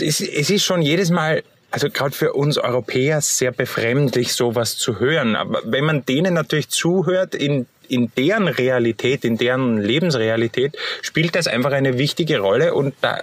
[0.00, 4.78] es ist, es ist schon jedes Mal also gerade für uns Europäer sehr befremdlich, sowas
[4.78, 5.36] zu hören.
[5.36, 11.46] Aber wenn man denen natürlich zuhört in in deren Realität, in deren Lebensrealität spielt das
[11.46, 13.18] einfach eine wichtige Rolle und da,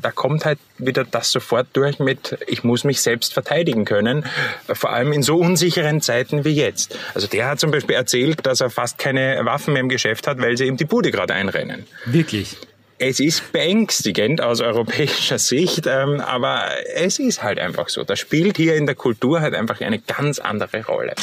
[0.00, 4.24] da kommt halt wieder das sofort durch mit, ich muss mich selbst verteidigen können,
[4.72, 6.98] vor allem in so unsicheren Zeiten wie jetzt.
[7.14, 10.38] Also der hat zum Beispiel erzählt, dass er fast keine Waffen mehr im Geschäft hat,
[10.40, 11.86] weil sie ihm die Bude gerade einrennen.
[12.06, 12.56] Wirklich?
[13.04, 18.04] Es ist beängstigend aus europäischer Sicht, ähm, aber es ist halt einfach so.
[18.04, 21.16] Das spielt hier in der Kultur halt einfach eine ganz andere Rolle.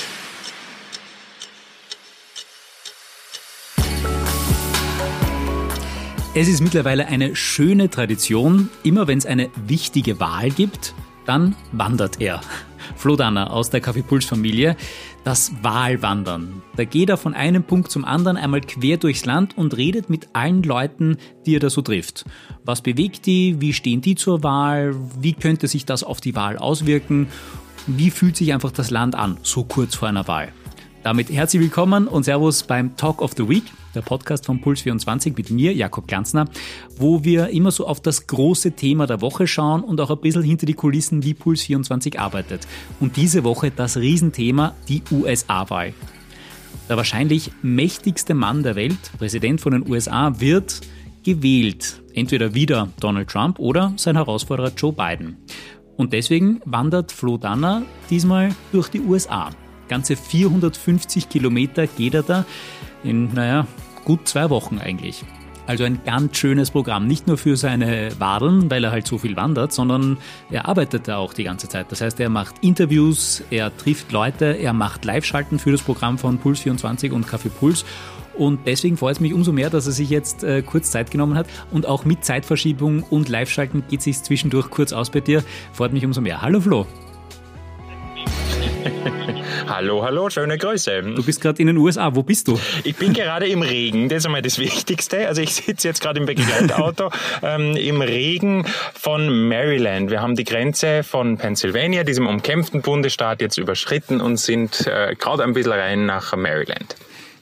[6.36, 8.70] Es ist mittlerweile eine schöne Tradition.
[8.84, 10.94] Immer wenn es eine wichtige Wahl gibt,
[11.26, 12.42] dann wandert er.
[12.96, 14.76] Flo Danner aus der Kaffeepuls-Familie.
[15.24, 16.62] Das Wahlwandern.
[16.76, 20.30] Da geht er von einem Punkt zum anderen einmal quer durchs Land und redet mit
[20.34, 22.26] allen Leuten, die er da so trifft.
[22.64, 23.60] Was bewegt die?
[23.60, 24.96] Wie stehen die zur Wahl?
[25.20, 27.28] Wie könnte sich das auf die Wahl auswirken?
[27.88, 30.54] Wie fühlt sich einfach das Land an, so kurz vor einer Wahl?
[31.02, 33.64] Damit herzlich willkommen und Servus beim Talk of the Week,
[33.96, 36.46] der Podcast von Puls24 mit mir, Jakob Glanzner,
[36.98, 40.44] wo wir immer so auf das große Thema der Woche schauen und auch ein bisschen
[40.44, 42.68] hinter die Kulissen, wie Puls24 arbeitet.
[43.00, 45.94] Und diese Woche das Riesenthema, die USA-Wahl.
[46.90, 50.82] Der wahrscheinlich mächtigste Mann der Welt, Präsident von den USA, wird
[51.24, 52.02] gewählt.
[52.14, 55.38] Entweder wieder Donald Trump oder sein Herausforderer Joe Biden.
[55.96, 59.52] Und deswegen wandert Flo Danner diesmal durch die USA.
[59.90, 62.46] Ganze 450 Kilometer geht er da
[63.04, 63.68] in, naja,
[64.06, 65.26] gut zwei Wochen eigentlich.
[65.70, 67.06] Also ein ganz schönes Programm.
[67.06, 70.18] Nicht nur für seine Wadeln, weil er halt so viel wandert, sondern
[70.50, 71.92] er arbeitet da auch die ganze Zeit.
[71.92, 76.40] Das heißt, er macht Interviews, er trifft Leute, er macht Live-Schalten für das Programm von
[76.40, 77.86] Puls24 und Kaffee Puls.
[78.36, 81.36] Und deswegen freut es mich umso mehr, dass er sich jetzt äh, kurz Zeit genommen
[81.36, 81.46] hat.
[81.70, 85.44] Und auch mit Zeitverschiebung und Live-Schalten geht es sich zwischendurch kurz aus bei dir.
[85.74, 86.42] Freut mich umso mehr.
[86.42, 86.88] Hallo Flo.
[89.68, 91.02] Hallo, hallo, schöne Grüße.
[91.02, 92.60] Du bist gerade in den USA, wo bist du?
[92.84, 95.28] Ich bin gerade im Regen, das ist einmal das Wichtigste.
[95.28, 97.12] Also ich sitze jetzt gerade im Begleitauto
[97.44, 100.10] ähm, im Regen von Maryland.
[100.10, 105.44] Wir haben die Grenze von Pennsylvania, diesem umkämpften Bundesstaat, jetzt überschritten und sind äh, gerade
[105.44, 106.96] ein bisschen rein nach Maryland.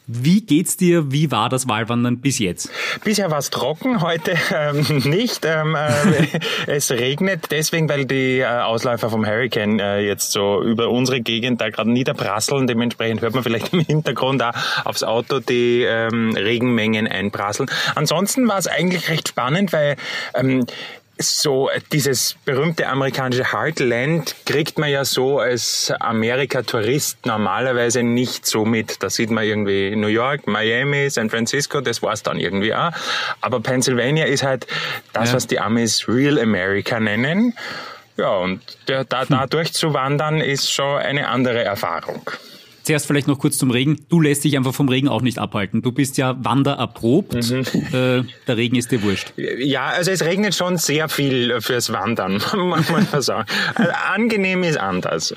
[0.09, 1.12] Wie geht's dir?
[1.12, 2.69] Wie war das Wahlwandern bis jetzt?
[3.03, 5.44] Bisher war es trocken, heute ähm, nicht.
[5.44, 10.90] Ähm, äh, es regnet deswegen, weil die äh, Ausläufer vom Hurricane äh, jetzt so über
[10.90, 12.68] unsere Gegend da gerade niederprasseln.
[12.68, 14.53] Dementsprechend hört man vielleicht im Hintergrund auch
[14.85, 17.69] aufs Auto die ähm, Regenmengen einprasseln.
[17.95, 19.97] Ansonsten war es eigentlich recht spannend, weil
[20.34, 20.66] ähm,
[21.20, 29.02] so dieses berühmte amerikanische Heartland kriegt man ja so als Amerika-Tourist normalerweise nicht so mit.
[29.02, 32.92] Da sieht man irgendwie New York, Miami, San Francisco, das war's dann irgendwie auch.
[33.42, 34.68] Aber Pennsylvania ist halt
[35.14, 35.36] das, ja.
[35.36, 37.54] was die Amis Real America nennen.
[38.18, 42.24] Ja, und da, da durchzuwandern ist schon eine andere Erfahrung.
[42.88, 43.98] Zuerst vielleicht noch kurz zum Regen.
[44.08, 45.81] Du lässt dich einfach vom Regen auch nicht abhalten.
[45.81, 47.34] Du bist ja wandererprobt.
[47.34, 47.66] Mhm.
[47.92, 49.34] Äh, der Regen ist dir wurscht.
[49.36, 53.46] Ja, also es regnet schon sehr viel fürs Wandern, muss man sagen.
[53.75, 55.36] Also angenehm ist anders.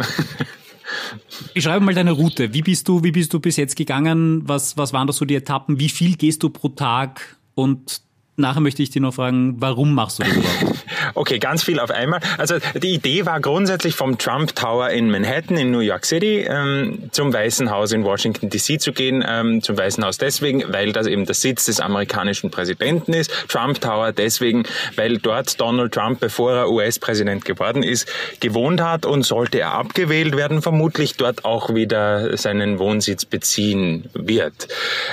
[1.53, 2.55] Beschreibe mal deine Route.
[2.55, 4.43] Wie bist du, wie bist du bis jetzt gegangen?
[4.49, 5.81] Was, was waren da so die Etappen?
[5.81, 7.37] Wie viel gehst du pro Tag?
[7.57, 8.01] Und
[8.37, 10.87] nachher möchte ich dich noch fragen, warum machst du das überhaupt?
[11.15, 12.21] Okay, ganz viel auf einmal.
[12.39, 17.11] Also die Idee war grundsätzlich vom Trump Tower in Manhattan in New York City ähm,
[17.13, 19.25] zum Weißen Haus in Washington DC zu gehen.
[19.27, 23.31] Ähm, zum Weißen Haus deswegen, weil das eben der Sitz des amerikanischen Präsidenten ist.
[23.49, 24.65] Trump Tower deswegen,
[24.97, 28.09] weil dort Donald Trump, bevor er US-Präsident geworden ist,
[28.41, 34.69] gewohnt hat und sollte er abgewählt werden, vermutlich dort auch wieder seinen Wohnsitz beziehen wird.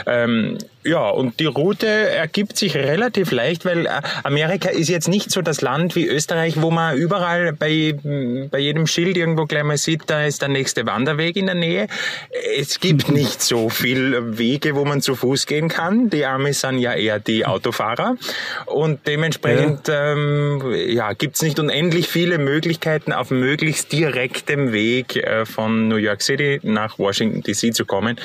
[0.05, 0.57] Ähm,
[0.87, 3.89] ja, und die Route ergibt sich relativ leicht, weil äh,
[4.23, 7.93] Amerika ist jetzt nicht so das Land wie Österreich, wo man überall bei,
[8.49, 11.87] bei jedem Schild irgendwo gleich mal sieht, da ist der nächste Wanderweg in der Nähe.
[12.57, 16.09] Es gibt nicht so viel Wege, wo man zu Fuß gehen kann.
[16.09, 18.15] Die Amis sind ja eher die Autofahrer.
[18.65, 20.13] Und dementsprechend ja.
[20.13, 26.21] Ähm, ja, gibt nicht unendlich viele Möglichkeiten, auf möglichst direktem Weg äh, von New York
[26.21, 28.17] City nach Washington DC zu kommen.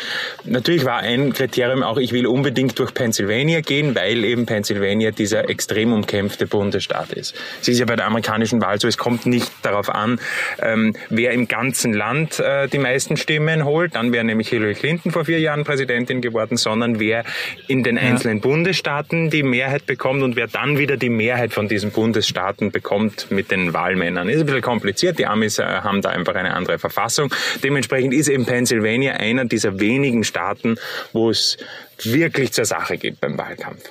[0.45, 5.11] Natürlich war ein Kriterium auch, ich will unbedingt unbedingt durch Pennsylvania gehen, weil eben Pennsylvania
[5.11, 7.35] dieser extrem umkämpfte Bundesstaat ist.
[7.63, 10.21] Es ist ja bei der amerikanischen Wahl so, es kommt nicht darauf an,
[10.61, 15.13] ähm, wer im ganzen Land äh, die meisten Stimmen holt, dann wäre nämlich Hillary Clinton
[15.13, 17.25] vor vier Jahren Präsidentin geworden, sondern wer
[17.69, 18.43] in den einzelnen ja.
[18.43, 23.51] Bundesstaaten die Mehrheit bekommt und wer dann wieder die Mehrheit von diesen Bundesstaaten bekommt mit
[23.51, 24.29] den Wahlmännern.
[24.29, 27.33] Ist ein bisschen kompliziert, die Amis äh, haben da einfach eine andere Verfassung.
[27.65, 30.77] Dementsprechend ist eben Pennsylvania einer dieser wenigen Staaten,
[31.15, 31.57] wo es
[32.03, 33.83] wirklich zur Sache geht beim Wahlkampf.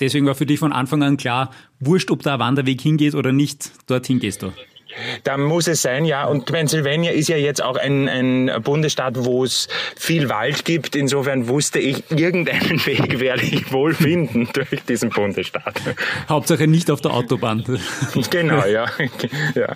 [0.00, 3.32] deswegen war für dich von Anfang an klar, wurscht, ob da ein Wanderweg hingeht oder
[3.32, 4.52] nicht, dorthin gehst du.
[5.24, 6.24] Da muss es sein, ja.
[6.26, 10.96] Und Pennsylvania ist ja jetzt auch ein, ein Bundesstaat, wo es viel Wald gibt.
[10.96, 15.80] Insofern wusste ich, irgendeinen Weg werde ich wohl finden durch diesen Bundesstaat.
[16.28, 17.64] Hauptsache nicht auf der Autobahn.
[18.30, 18.86] genau, ja.
[19.54, 19.74] ja.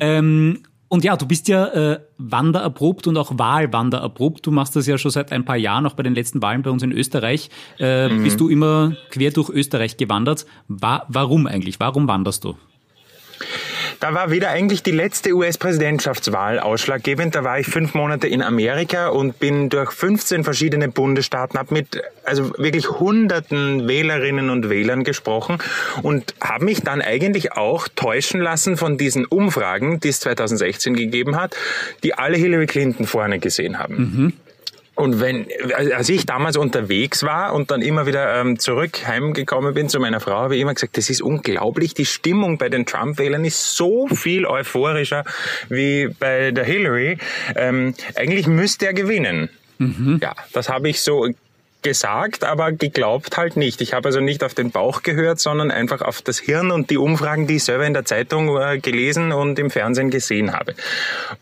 [0.00, 4.46] Ähm, und ja, du bist ja äh, wandererprobt und auch Wahlwandererprobt.
[4.46, 6.70] Du machst das ja schon seit ein paar Jahren, auch bei den letzten Wahlen bei
[6.70, 7.50] uns in Österreich.
[7.78, 8.22] Äh, mhm.
[8.22, 10.46] Bist du immer quer durch Österreich gewandert.
[10.68, 11.80] Wa warum eigentlich?
[11.80, 12.56] Warum wanderst du?
[14.00, 17.34] Da war wieder eigentlich die letzte US-Präsidentschaftswahl ausschlaggebend.
[17.34, 22.02] Da war ich fünf Monate in Amerika und bin durch 15 verschiedene Bundesstaaten, habe mit
[22.24, 25.58] also wirklich hunderten Wählerinnen und Wählern gesprochen
[26.02, 31.36] und habe mich dann eigentlich auch täuschen lassen von diesen Umfragen, die es 2016 gegeben
[31.36, 31.56] hat,
[32.02, 33.96] die alle Hillary Clinton vorne gesehen haben.
[33.96, 34.32] Mhm.
[34.94, 39.88] Und wenn, als ich damals unterwegs war und dann immer wieder ähm, zurück heimgekommen bin
[39.88, 41.94] zu meiner Frau, habe ich immer gesagt, das ist unglaublich.
[41.94, 45.24] Die Stimmung bei den Trump-Wählern ist so viel euphorischer
[45.68, 47.18] wie bei der Hillary.
[47.56, 49.48] Ähm, eigentlich müsste er gewinnen.
[49.78, 50.20] Mhm.
[50.22, 51.28] Ja, das habe ich so
[51.84, 53.80] gesagt, aber geglaubt halt nicht.
[53.80, 56.98] Ich habe also nicht auf den Bauch gehört, sondern einfach auf das Hirn und die
[56.98, 60.74] Umfragen, die ich selber in der Zeitung äh, gelesen und im Fernsehen gesehen habe.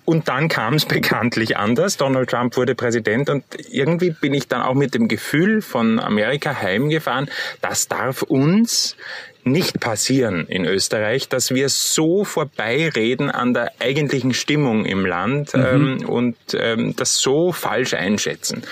[0.05, 1.97] Und dann kam es bekanntlich anders.
[1.97, 6.55] Donald Trump wurde Präsident und irgendwie bin ich dann auch mit dem Gefühl von Amerika
[6.61, 7.31] heimgefahren,
[7.62, 8.97] das darf uns
[9.44, 15.62] nicht passieren in Österreich, dass wir so vorbeireden an der eigentlichen Stimmung im Land mhm.
[15.65, 18.62] ähm, und ähm, das so falsch einschätzen.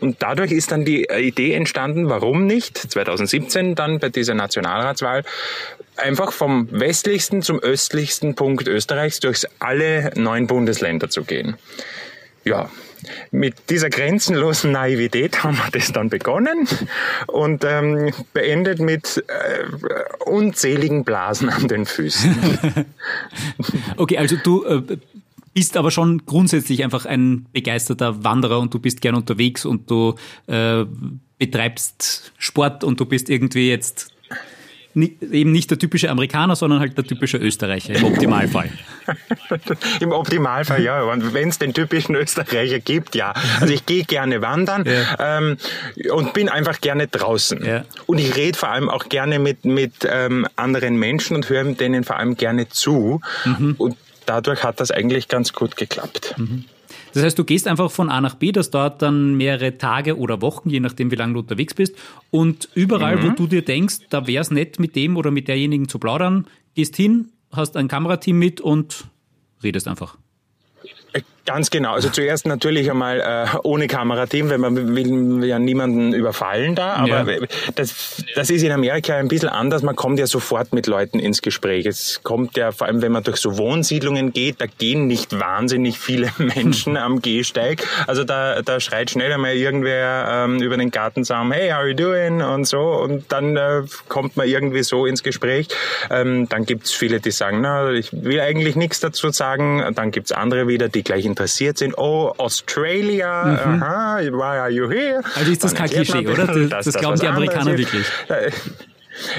[0.00, 5.24] Und dadurch ist dann die Idee entstanden, warum nicht 2017 dann bei dieser Nationalratswahl
[5.96, 11.56] einfach vom westlichsten zum östlichsten Punkt Österreichs durch alle neun Bundesländer zu gehen.
[12.44, 12.70] Ja,
[13.30, 16.68] mit dieser grenzenlosen Naivität haben wir das dann begonnen
[17.26, 22.36] und ähm, beendet mit äh, unzähligen Blasen an den Füßen.
[23.96, 24.82] okay, also du äh,
[25.54, 30.14] bist aber schon grundsätzlich einfach ein begeisterter Wanderer und du bist gern unterwegs und du
[30.46, 30.84] äh,
[31.38, 34.10] betreibst Sport und du bist irgendwie jetzt
[34.94, 38.70] eben nicht der typische Amerikaner, sondern halt der typische Österreicher im Optimalfall.
[40.00, 41.02] Im Optimalfall, ja.
[41.02, 43.32] Und wenn es den typischen Österreicher gibt, ja.
[43.60, 45.38] Also ich gehe gerne wandern ja.
[45.38, 45.56] ähm,
[46.12, 47.64] und bin einfach gerne draußen.
[47.64, 47.84] Ja.
[48.06, 52.04] Und ich rede vor allem auch gerne mit, mit ähm, anderen Menschen und höre denen
[52.04, 53.20] vor allem gerne zu.
[53.44, 53.74] Mhm.
[53.78, 53.96] Und
[54.26, 56.34] dadurch hat das eigentlich ganz gut geklappt.
[56.36, 56.64] Mhm.
[57.12, 60.40] Das heißt, du gehst einfach von A nach B, das dauert dann mehrere Tage oder
[60.42, 61.96] Wochen, je nachdem, wie lange du unterwegs bist.
[62.30, 63.22] Und überall, mhm.
[63.22, 66.46] wo du dir denkst, da wäre es nett, mit dem oder mit derjenigen zu plaudern,
[66.74, 69.06] gehst hin, hast ein Kamerateam mit und
[69.62, 70.16] redest einfach.
[71.46, 71.94] Ganz genau.
[71.94, 76.94] Also zuerst natürlich einmal äh, ohne Kamerateam, weil man will ja niemanden überfallen da.
[76.94, 77.46] Aber ja.
[77.74, 79.82] das, das ist in Amerika ein bisschen anders.
[79.82, 81.86] Man kommt ja sofort mit Leuten ins Gespräch.
[81.86, 85.98] Es kommt ja, vor allem wenn man durch so Wohnsiedlungen geht, da gehen nicht wahnsinnig
[85.98, 87.84] viele Menschen am Gehsteig.
[88.06, 91.96] Also da, da schreit schnell einmal irgendwer ähm, über den Gartensaum, hey, how are you
[91.96, 92.42] doing?
[92.42, 92.80] Und so.
[92.80, 95.66] Und dann äh, kommt man irgendwie so ins Gespräch.
[96.10, 99.82] Ähm, dann gibt's viele, die sagen, na, ich will eigentlich nichts dazu sagen.
[99.96, 101.96] Dann gibt's andere wieder, die gleich interessiert sind.
[101.98, 103.82] Oh, Australia, mhm.
[103.82, 105.22] aha, why are you here?
[105.34, 106.46] Also ist das kein Klischee, oder?
[106.68, 108.06] Das, das, glauben die Amerikaner wirklich.
[108.28, 108.50] Äh,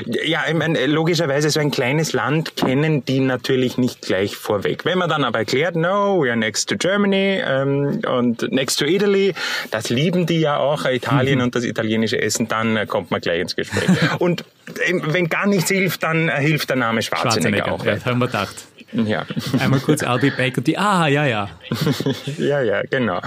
[0.06, 4.86] ja, ich meine, logischerweise so ein kleines Land kennen die natürlich nicht gleich vorweg.
[4.86, 8.86] Wenn man dann aber erklärt, no, we are next to Germany ähm, und next to
[8.86, 9.34] Italy,
[9.72, 11.46] das lieben die ja auch, Italien mhm.
[11.46, 13.89] und das italienische Essen, dann äh, kommt man gleich ins Gespräch.
[14.20, 17.86] und äh, wenn gar nichts hilft, dann äh, hilft der Name Schwarzenegger, Schwarzenegger auch.
[17.86, 18.56] Ja, haben wir gedacht.
[18.93, 19.25] Ja.
[19.60, 21.50] Einmal kurz I'll be back und die, ah, ja, ja.
[22.38, 23.21] ja, ja, genau.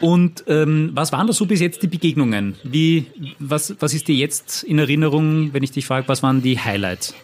[0.00, 2.56] Und ähm, was waren da so bis jetzt die Begegnungen?
[2.62, 3.06] Wie,
[3.38, 7.14] was, was ist dir jetzt in Erinnerung, wenn ich dich frage, was waren die Highlights?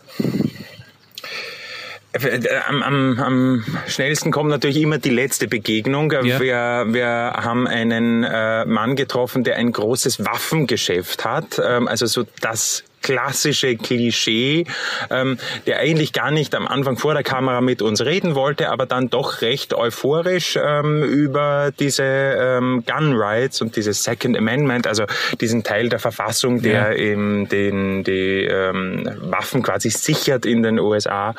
[2.67, 6.11] Am, am, am schnellsten kommt natürlich immer die letzte Begegnung.
[6.11, 6.41] Ja.
[6.41, 11.61] Wir, wir haben einen äh, Mann getroffen, der ein großes Waffengeschäft hat.
[11.65, 14.65] Ähm, also so das klassische Klischee,
[15.11, 18.87] ähm, der eigentlich gar nicht am Anfang vor der Kamera mit uns reden wollte, aber
[18.87, 25.05] dann doch recht euphorisch ähm, über diese ähm, Gun Rights und dieses Second Amendment, also
[25.41, 26.93] diesen Teil der Verfassung, der ja.
[26.93, 31.35] eben den, die ähm, Waffen quasi sichert in den USA.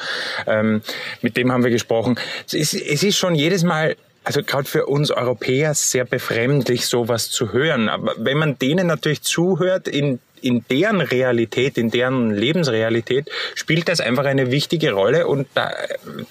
[0.48, 0.82] Ähm,
[1.22, 2.20] mit dem haben wir gesprochen.
[2.48, 7.32] Es ist, es ist schon jedes Mal also gerade für uns Europäer sehr befremdlich, sowas
[7.32, 7.90] zu hören.
[7.90, 14.02] Aber wenn man denen natürlich zuhört, in in deren Realität, in deren Lebensrealität spielt das
[14.02, 15.72] einfach eine wichtige Rolle und da,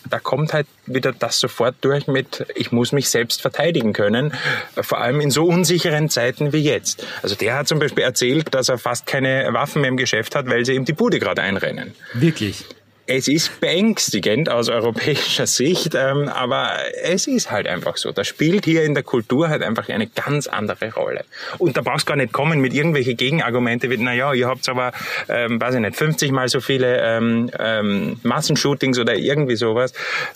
[0.09, 4.33] da kommt halt wieder das sofort durch mit, ich muss mich selbst verteidigen können,
[4.81, 7.07] vor allem in so unsicheren Zeiten wie jetzt.
[7.23, 10.49] Also der hat zum Beispiel erzählt, dass er fast keine Waffen mehr im Geschäft hat,
[10.49, 11.95] weil sie ihm die Bude gerade einrennen.
[12.15, 12.65] Wirklich?
[13.09, 16.73] Es ist beängstigend aus europäischer Sicht, ähm, aber
[17.03, 18.12] es ist halt einfach so.
[18.12, 21.25] Das spielt hier in der Kultur halt einfach eine ganz andere Rolle.
[21.57, 24.93] Und da brauchst du gar nicht kommen mit irgendwelche Gegenargumente wie, naja, ihr habt aber,
[25.31, 29.95] ähm, weiß ich nicht, 50 mal so viele ähm, ähm, Massenshootings oder irgendwie sowas.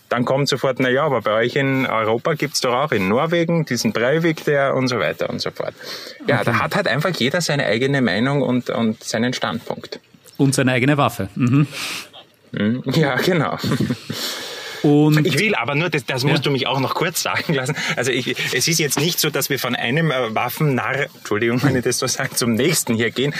[0.09, 3.93] Dann kommt sofort, naja, aber bei euch in Europa gibt's doch auch in Norwegen diesen
[3.93, 5.75] Breivik, der und so weiter und so fort.
[6.27, 6.45] Ja, okay.
[6.47, 10.01] da hat halt einfach jeder seine eigene Meinung und, und seinen Standpunkt.
[10.39, 11.29] Und seine eigene Waffe.
[11.35, 11.67] Mhm.
[12.57, 12.83] Hm?
[12.95, 13.57] Ja, genau.
[14.83, 16.43] Und ich will aber nur, das, das musst ja.
[16.43, 17.77] du mich auch noch kurz sagen lassen.
[17.97, 21.77] Also ich, es ist jetzt nicht so, dass wir von einem äh, Waffennarr, Entschuldigung, wenn
[21.77, 23.35] ich das so sage, zum nächsten hier gehen.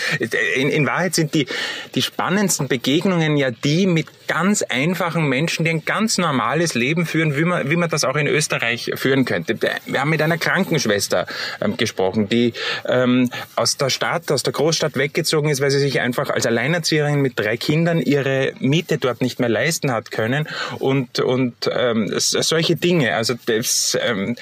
[0.57, 1.47] In, in Wahrheit sind die,
[1.95, 7.37] die spannendsten Begegnungen ja die mit ganz einfachen Menschen, die ein ganz normales Leben führen,
[7.37, 9.59] wie man, wie man das auch in Österreich führen könnte.
[9.61, 11.27] Wir haben mit einer Krankenschwester
[11.61, 12.55] ähm, gesprochen, die
[12.87, 17.21] ähm, aus der Stadt, aus der Großstadt weggezogen ist, weil sie sich einfach als Alleinerzieherin
[17.21, 22.77] mit drei Kindern ihre Miete dort nicht mehr leisten hat können und und ähm, solche
[22.77, 23.15] Dinge.
[23.15, 24.37] Also das, ähm,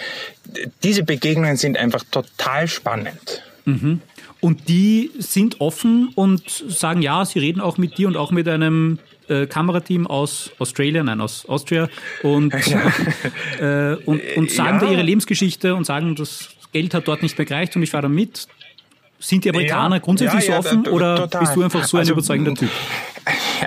[0.83, 3.43] diese Begegnungen sind einfach total spannend.
[3.65, 4.01] Mhm.
[4.41, 8.49] Und die sind offen und sagen, ja, sie reden auch mit dir und auch mit
[8.49, 11.89] einem äh, Kamerateam aus Australia, nein, aus Austria
[12.23, 13.93] und, ja.
[13.93, 14.87] äh, und, und, sagen ja.
[14.87, 18.03] da ihre Lebensgeschichte und sagen, das Geld hat dort nicht mehr gereicht und ich fahre
[18.03, 18.49] da mit.
[19.19, 20.01] Sind die Amerikaner ja.
[20.01, 21.41] grundsätzlich so offen oder total.
[21.43, 22.71] bist du einfach so ein also, überzeugender Typ?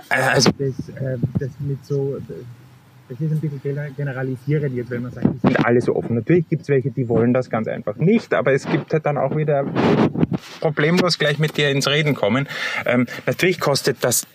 [0.09, 2.17] Also das, äh, das mit so
[3.19, 6.15] das ist ein bisschen generalisierend jetzt, wenn man sagt, die sind alle so offen.
[6.15, 9.17] Natürlich gibt es welche, die wollen das ganz einfach nicht, aber es gibt halt dann
[9.17, 9.65] auch wieder
[10.59, 12.47] problemlos gleich mit dir ins Reden kommen.
[12.85, 14.25] Ähm, natürlich kostet das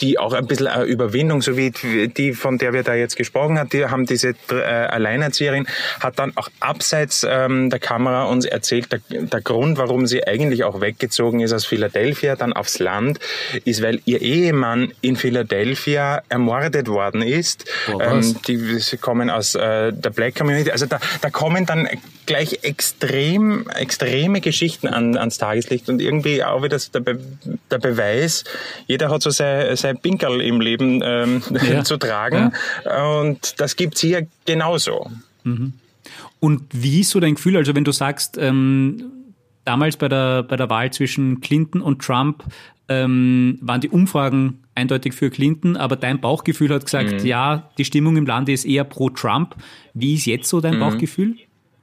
[0.00, 3.58] die auch ein bisschen eine Überwindung, so wie die, von der wir da jetzt gesprochen
[3.58, 5.66] haben, die haben diese äh, Alleinerzieherin,
[6.00, 10.64] hat dann auch abseits ähm, der Kamera uns erzählt, der, der Grund, warum sie eigentlich
[10.64, 13.20] auch weggezogen ist aus Philadelphia, dann aufs Land,
[13.64, 17.64] ist, weil ihr Ehemann in Philadelphia ermordet worden ist.
[17.92, 20.70] Oh, ähm, die sie kommen aus äh, der Black Community.
[20.70, 21.88] Also da, da kommen dann
[22.26, 27.18] gleich extrem, extreme Geschichten an, ans Tageslicht und irgendwie auch wieder der, Be
[27.70, 28.44] der Beweis,
[28.86, 31.84] jeder hat so sein, sein Pinkerl im Leben ähm, ja.
[31.84, 32.52] zu tragen
[32.84, 33.20] ja.
[33.20, 35.10] und das gibt's hier genauso.
[35.44, 35.74] Mhm.
[36.40, 39.12] Und wie ist so dein Gefühl, also wenn du sagst, ähm,
[39.64, 42.44] damals bei der, bei der Wahl zwischen Clinton und Trump
[42.88, 47.26] ähm, waren die Umfragen eindeutig für Clinton, aber dein Bauchgefühl hat gesagt, mhm.
[47.26, 49.54] ja, die Stimmung im Lande ist eher pro Trump.
[49.94, 50.80] Wie ist jetzt so dein mhm.
[50.80, 51.36] Bauchgefühl?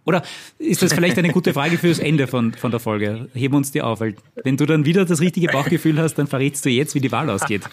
[0.03, 0.23] Oder
[0.57, 3.29] ist das vielleicht eine gute Frage fürs Ende von, von der Folge?
[3.35, 6.25] Heben wir uns die auf, weil wenn du dann wieder das richtige Bauchgefühl hast, dann
[6.25, 7.63] verrätst du jetzt, wie die Wahl ausgeht.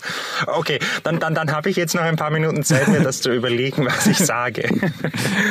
[0.46, 3.34] Okay, dann, dann, dann habe ich jetzt noch ein paar Minuten Zeit, mir das zu
[3.34, 4.68] überlegen, was ich sage.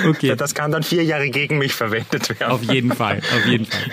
[0.07, 0.35] Okay.
[0.35, 2.51] Das kann dann vier Jahre gegen mich verwendet werden.
[2.51, 3.91] Auf jeden Fall, auf jeden Fall.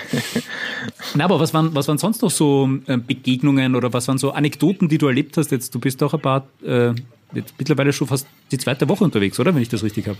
[1.15, 4.31] Na, aber was waren, was waren sonst noch so äh, Begegnungen oder was waren so
[4.31, 5.51] Anekdoten, die du erlebt hast?
[5.51, 6.89] Jetzt, du bist doch ein paar, äh,
[7.33, 9.55] jetzt mittlerweile schon fast die zweite Woche unterwegs, oder?
[9.55, 10.17] Wenn ich das richtig habe.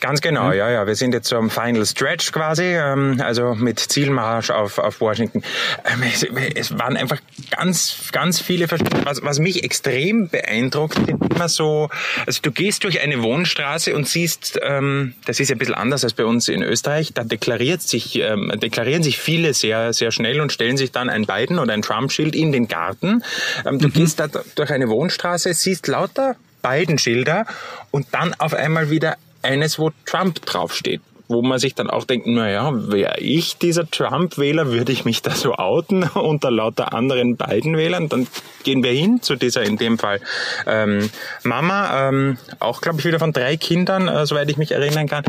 [0.00, 0.86] Ganz genau, ja, ja.
[0.86, 5.42] Wir sind jetzt am Final Stretch quasi, ähm, also mit Zielmarsch auf, auf Washington.
[5.84, 6.24] Ähm, es,
[6.54, 7.18] es, waren einfach
[7.50, 11.88] ganz, ganz viele, was, was mich extrem beeindruckt, sind immer so,
[12.26, 16.04] also du gehst durch eine Wohnstraße und siehst, ähm, das ist ja ein bisschen anders
[16.04, 20.40] als bei uns in Österreich, da deklariert sich, ähm, deklarieren sich viele sehr, sehr schnell
[20.40, 23.24] und stellen sich dann ein Biden oder ein Trump-Schild in den Garten.
[23.66, 23.92] Ähm, du mhm.
[23.92, 27.46] gehst da durch eine Wohnstraße, siehst lauter Biden-Schilder
[27.90, 32.26] und dann auf einmal wieder eines, wo Trump draufsteht wo man sich dann auch denkt,
[32.26, 37.76] naja, wäre ich dieser Trump-Wähler, würde ich mich da so outen unter lauter anderen beiden
[37.76, 38.08] Wählern?
[38.08, 38.26] Dann
[38.64, 40.20] gehen wir hin zu dieser, in dem Fall,
[40.66, 41.10] ähm,
[41.44, 45.24] Mama, ähm, auch glaube ich wieder von drei Kindern, äh, soweit ich mich erinnern kann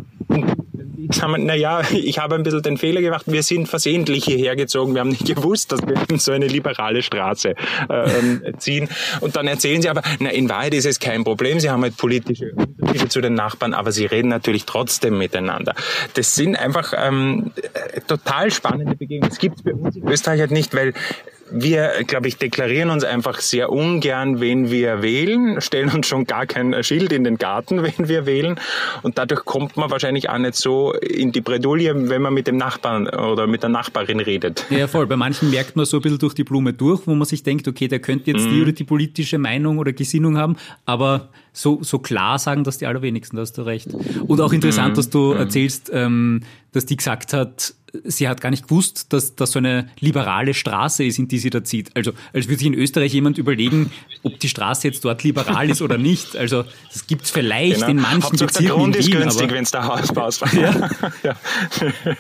[1.11, 5.01] sagen, naja, ich habe ein bisschen den Fehler gemacht, wir sind versehentlich hierher gezogen, wir
[5.01, 7.55] haben nicht gewusst, dass wir in so eine liberale Straße
[7.89, 8.89] äh, ziehen.
[9.21, 11.97] Und dann erzählen sie aber, na, in Wahrheit ist es kein Problem, sie haben halt
[11.97, 15.75] politische Unterschiede zu den Nachbarn, aber sie reden natürlich trotzdem miteinander.
[16.13, 17.51] Das sind einfach ähm,
[18.07, 19.29] total spannende Begegnungen.
[19.29, 20.93] Das gibt es bei uns in Österreich halt nicht, weil
[21.51, 26.45] wir, glaube ich, deklarieren uns einfach sehr ungern, wen wir wählen, stellen uns schon gar
[26.45, 28.59] kein Schild in den Garten, wen wir wählen.
[29.01, 32.57] Und dadurch kommt man wahrscheinlich auch nicht so in die Bredouille, wenn man mit dem
[32.57, 34.65] Nachbarn oder mit der Nachbarin redet.
[34.69, 35.07] Ja, voll.
[35.07, 37.67] Bei manchen merkt man so ein bisschen durch die Blume durch, wo man sich denkt,
[37.67, 38.53] okay, der könnte jetzt mhm.
[38.53, 42.85] die oder die politische Meinung oder Gesinnung haben, aber so, so klar sagen das die
[42.85, 43.89] allerwenigsten, da hast du recht.
[44.27, 44.95] Und auch interessant, mhm.
[44.95, 45.39] dass du mhm.
[45.39, 46.41] erzählst, ähm,
[46.71, 51.03] dass die gesagt hat, sie hat gar nicht gewusst, dass das so eine liberale Straße
[51.03, 51.95] ist, in die sie da zieht.
[51.95, 53.91] Also als würde sich in Österreich jemand überlegen,
[54.23, 56.35] ob die Straße jetzt dort liberal ist oder nicht.
[56.35, 57.87] Also das gibt es vielleicht genau.
[57.87, 60.43] in manchen Hauptsache Bezirken der Grund in Wien, ist günstig, wenn es da Haus baust.
[60.59, 60.89] Ja.
[61.23, 61.35] ja.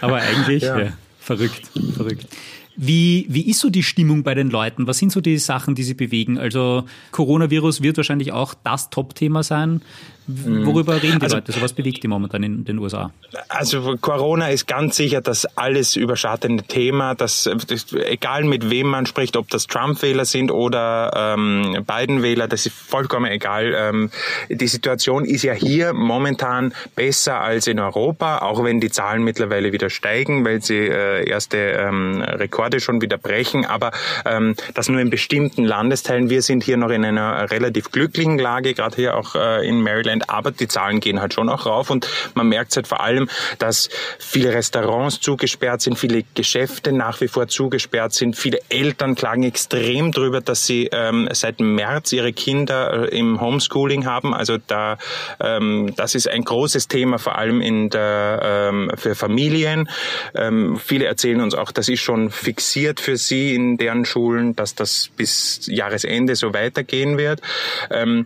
[0.01, 0.79] Aber eigentlich ja.
[0.79, 2.25] Ja, verrückt, verrückt.
[2.81, 4.87] Wie, wie ist so die Stimmung bei den Leuten?
[4.87, 6.37] Was sind so die Sachen, die sie bewegen?
[6.37, 9.81] Also Coronavirus wird wahrscheinlich auch das Top-Thema sein.
[10.29, 10.65] Mhm.
[10.65, 11.51] Worüber reden die also, Leute?
[11.51, 13.11] So was bewegt die momentan in den USA?
[13.47, 17.15] Also Corona ist ganz sicher das alles überschattende Thema.
[17.15, 22.65] Das, das egal mit wem man spricht, ob das Trump-Wähler sind oder ähm, Biden-Wähler, das
[22.65, 23.73] ist vollkommen egal.
[23.75, 24.11] Ähm,
[24.49, 29.71] die Situation ist ja hier momentan besser als in Europa, auch wenn die Zahlen mittlerweile
[29.71, 33.65] wieder steigen, weil sie äh, erste ähm, Rekorde schon wieder brechen.
[33.65, 33.91] Aber
[34.25, 36.29] ähm, das nur in bestimmten Landesteilen.
[36.29, 40.18] Wir sind hier noch in einer relativ glücklichen Lage, gerade hier auch äh, in Maryland
[40.19, 43.29] Prozent, aber die Zahlen gehen halt schon auch rauf und man merkt halt vor allem,
[43.57, 49.43] dass viele Restaurants zugesperrt sind, viele Geschäfte nach wie vor zugesperrt sind, viele Eltern klagen
[49.43, 54.33] extrem drüber, dass sie ähm, seit März ihre Kinder äh, im Homeschooling haben.
[54.33, 54.97] Also da,
[55.39, 59.89] ähm, das ist ein großes Thema, vor allem in der, ähm, für Familien.
[60.35, 64.75] Ähm, viele erzählen uns auch, das ist schon fixiert für sie in deren Schulen, dass
[64.75, 67.41] das bis Jahresende so weitergehen wird.
[67.91, 68.25] Ähm,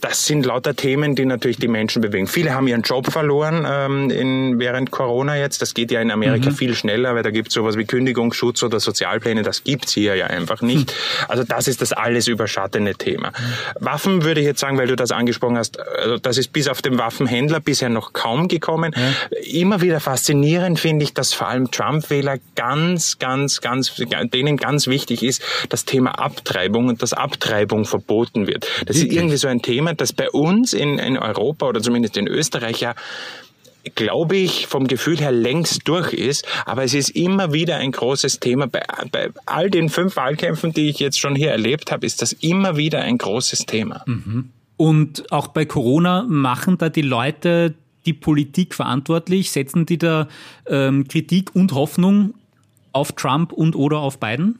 [0.00, 2.26] das sind lauter Themen, die natürlich die Menschen bewegen.
[2.26, 5.62] Viele haben ihren Job verloren ähm, in, während Corona jetzt.
[5.62, 6.54] Das geht ja in Amerika mhm.
[6.54, 9.42] viel schneller, weil da gibt es sowas wie Kündigungsschutz oder Sozialpläne.
[9.42, 10.90] Das gibt's hier ja einfach nicht.
[10.90, 11.24] Mhm.
[11.28, 13.28] Also das ist das alles überschattende Thema.
[13.28, 13.84] Mhm.
[13.84, 16.82] Waffen würde ich jetzt sagen, weil du das angesprochen hast, also das ist bis auf
[16.82, 18.94] den Waffenhändler bisher noch kaum gekommen.
[19.44, 23.94] Immer wieder faszinierend finde ich, dass vor allem Trump-Wähler ganz, ganz, ganz,
[24.32, 28.64] denen ganz wichtig ist, das Thema Abtreibung und dass Abtreibung verboten wird.
[28.86, 29.12] Das Wirklich?
[29.12, 32.80] ist irgendwie so ein Thema, das bei uns in, in Europa oder zumindest in Österreich
[32.80, 32.94] ja
[33.94, 36.46] glaube ich, vom Gefühl her längst durch ist.
[36.66, 38.66] Aber es ist immer wieder ein großes Thema.
[38.66, 42.32] Bei, bei all den fünf Wahlkämpfen, die ich jetzt schon hier erlebt habe, ist das
[42.34, 44.02] immer wieder ein großes Thema.
[44.06, 44.50] Mhm.
[44.76, 47.74] Und auch bei Corona machen da die Leute
[48.06, 49.50] die Politik verantwortlich?
[49.50, 50.28] Setzen die da
[50.66, 52.34] ähm, Kritik und Hoffnung
[52.92, 54.58] auf Trump und oder auf Biden?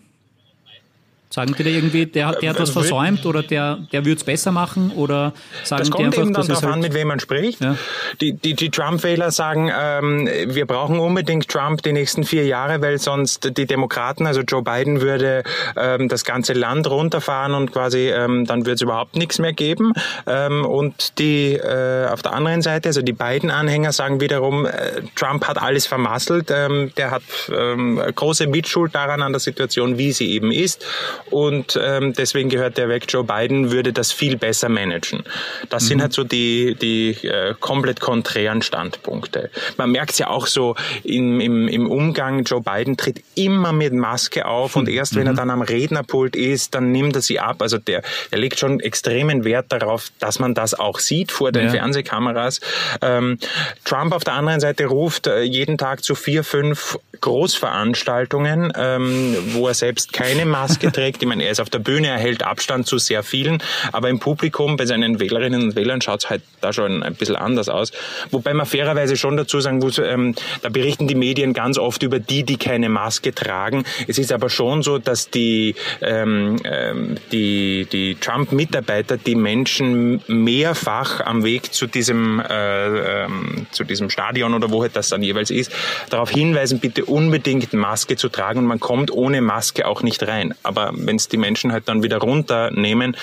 [1.32, 4.50] Sagen die da irgendwie, der, der hat was versäumt oder der, der würde es besser
[4.50, 4.90] machen?
[4.90, 5.32] Oder
[5.62, 7.60] sagen das kommt die einfach, eben dann darauf halt an, mit wem man spricht.
[7.60, 7.76] Ja.
[8.20, 12.98] Die, die, die Trump-Wähler sagen, ähm, wir brauchen unbedingt Trump die nächsten vier Jahre, weil
[12.98, 15.44] sonst die Demokraten, also Joe Biden, würde
[15.76, 19.92] ähm, das ganze Land runterfahren und quasi ähm, dann würde es überhaupt nichts mehr geben.
[20.26, 25.02] Ähm, und die äh, auf der anderen Seite, also die beiden Anhänger sagen wiederum, äh,
[25.14, 27.22] Trump hat alles vermasselt, ähm, der hat
[27.56, 30.84] ähm, große Mitschuld daran an der Situation, wie sie eben ist
[31.30, 33.04] und ähm, deswegen gehört der weg.
[33.08, 35.22] Joe Biden würde das viel besser managen.
[35.68, 35.88] Das mhm.
[35.88, 39.50] sind halt so die, die äh, komplett konträren Standpunkte.
[39.76, 43.92] Man merkt es ja auch so im, im, im Umgang, Joe Biden tritt immer mit
[43.92, 45.20] Maske auf und erst mhm.
[45.20, 45.36] wenn er mhm.
[45.36, 47.62] dann am Rednerpult ist, dann nimmt er sie ab.
[47.62, 51.66] Also der, der legt schon extremen Wert darauf, dass man das auch sieht vor den
[51.66, 51.70] ja.
[51.70, 52.60] Fernsehkameras.
[53.02, 53.38] Ähm,
[53.84, 59.68] Trump auf der anderen Seite ruft äh, jeden Tag zu vier, fünf Großveranstaltungen, ähm, wo
[59.68, 62.86] er selbst keine Maske trägt ich meine, er ist auf der Bühne, er hält Abstand
[62.86, 66.72] zu sehr vielen, aber im Publikum bei seinen Wählerinnen und Wählern schaut es halt da
[66.72, 67.92] schon ein bisschen anders aus.
[68.30, 72.18] Wobei man fairerweise schon dazu sagen muss, ähm, da berichten die Medien ganz oft über
[72.18, 73.84] die, die keine Maske tragen.
[74.06, 81.20] Es ist aber schon so, dass die, ähm, ähm die, die Trump-Mitarbeiter die Menschen mehrfach
[81.20, 85.50] am Weg zu diesem, äh, ähm, zu diesem Stadion oder wo halt das dann jeweils
[85.50, 85.72] ist,
[86.10, 90.54] darauf hinweisen, bitte unbedingt Maske zu tragen und man kommt ohne Maske auch nicht rein.
[90.62, 93.16] Aber wenn es die Menschen halt dann wieder runternehmen,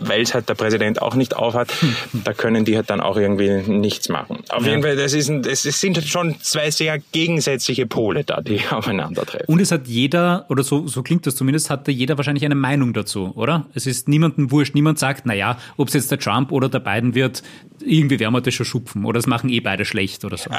[0.00, 1.72] weil es halt der Präsident auch nicht aufhat,
[2.12, 4.38] da können die halt dann auch irgendwie nichts machen.
[4.48, 4.70] Auf ja.
[4.70, 9.46] jeden Fall, das, ist ein, das sind schon zwei sehr gegensätzliche Pole da, die aufeinandertreffen.
[9.46, 12.54] Und es hat jeder, oder so, so klingt das zumindest, hat da jeder wahrscheinlich eine
[12.54, 13.66] Meinung dazu, oder?
[13.74, 17.14] Es ist niemandem wurscht, niemand sagt, naja, ob es jetzt der Trump oder der Biden
[17.14, 17.42] wird,
[17.82, 20.50] irgendwie werden wir das schon schupfen oder es machen eh beide schlecht oder so.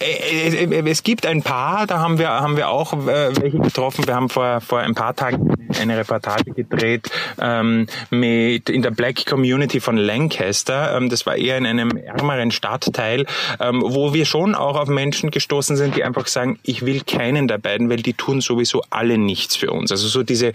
[0.00, 4.06] Äh, äh, es gibt ein paar, da haben wir, haben wir auch äh, welche getroffen.
[4.06, 9.26] Wir haben vor, vor ein paar Tagen eine Reportage gedreht ähm, mit in der Black
[9.26, 10.96] Community von Lancaster.
[10.96, 13.26] Ähm, das war eher in einem ärmeren Stadtteil,
[13.60, 17.48] ähm, wo wir schon auch auf Menschen gestoßen sind, die einfach sagen, ich will keinen
[17.48, 19.90] der beiden, weil die tun sowieso alle nichts für uns.
[19.90, 20.52] Also so diese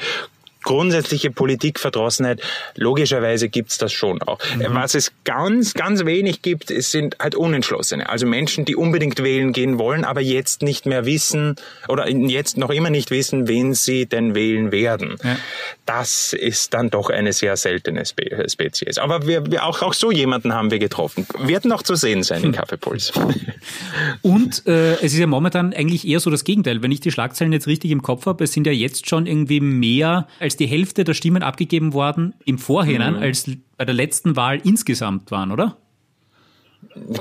[0.64, 2.42] grundsätzliche Politikverdrossenheit,
[2.76, 4.40] logischerweise gibt's das schon auch.
[4.56, 4.68] Mhm.
[4.70, 8.10] Was es ganz, ganz wenig gibt, es sind halt Unentschlossene.
[8.10, 11.56] Also Menschen, die unbedingt wählen gehen wollen, aber jetzt nicht mehr wissen
[11.88, 15.18] oder jetzt noch immer nicht wissen, wen sie denn wählen werden.
[15.24, 15.38] Ja.
[15.86, 18.98] Das ist dann doch eine sehr seltene Spe Spezies.
[18.98, 21.26] Aber wir, wir auch, auch so jemanden haben wir getroffen.
[21.40, 22.54] Wird noch zu sehen sein im hm.
[22.54, 23.14] Kaffeepuls.
[24.22, 26.84] Und äh, es ist ja momentan eigentlich eher so das Gegenteil.
[26.84, 29.60] Wenn ich die Schlagzeilen jetzt richtig im Kopf habe, es sind ja jetzt schon irgendwie
[29.60, 33.20] mehr als die Hälfte der Stimmen abgegeben worden im Vorhinein, mhm.
[33.20, 35.78] als bei der letzten Wahl insgesamt waren, oder?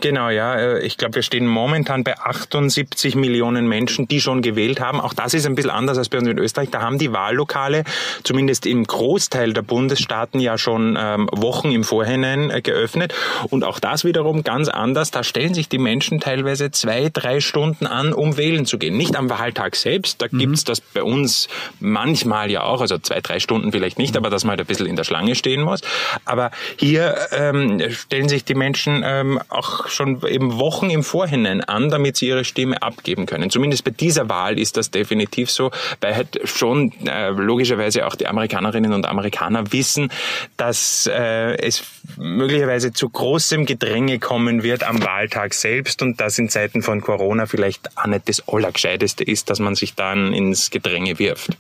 [0.00, 0.54] Genau, ja.
[0.54, 5.00] Äh, ich glaube, wir stehen momentan bei 78 Millionen Menschen, die schon gewählt haben.
[5.00, 6.70] Auch das ist ein bisschen anders als bei uns in Österreich.
[6.70, 7.84] Da haben die Wahllokale,
[8.24, 13.14] zumindest im Großteil der Bundesstaaten, ja schon ähm, Wochen im Vorhinein äh, geöffnet.
[13.50, 15.10] Und auch das wiederum ganz anders.
[15.10, 18.96] Da stellen sich die Menschen teilweise zwei, drei Stunden an, um wählen zu gehen.
[18.96, 20.20] Nicht am Wahltag selbst.
[20.22, 20.38] Da mhm.
[20.38, 21.48] gibt's das bei uns
[21.80, 24.86] manchmal ja auch, also zwei, drei Stunden vielleicht nicht, aber dass man halt ein bisschen
[24.86, 25.80] in der Schlange stehen muss.
[26.24, 31.90] Aber hier ähm, stellen sich die Menschen ähm, auch schon eben Wochen im Vorhinein an,
[31.90, 33.50] damit sie ihre Stimme abgeben können.
[33.50, 38.26] Zumindest bei dieser Wahl ist das definitiv so, weil halt schon äh, logischerweise auch die
[38.26, 40.10] Amerikanerinnen und Amerikaner wissen,
[40.56, 41.82] dass äh, es
[42.16, 47.46] möglicherweise zu großem Gedränge kommen wird am Wahltag selbst und das in Zeiten von Corona
[47.46, 51.56] vielleicht auch nicht das Allergescheiteste ist, dass man sich dann ins Gedränge wirft.